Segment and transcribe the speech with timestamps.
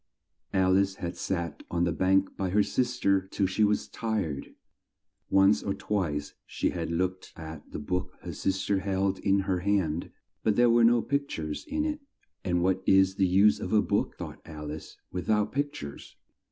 [0.55, 4.55] Al ice had sat on the bank by her sis ter till she was tired.
[5.29, 9.59] Once or twice she had looked at the book her sis ter held in her
[9.59, 10.09] hand,
[10.41, 11.99] but there were no pict ures in it,
[12.43, 16.15] "and what is the use of a book," thought Alice, "with out pict ures?"